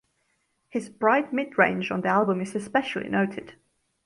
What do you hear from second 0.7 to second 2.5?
"bright midrange" on the album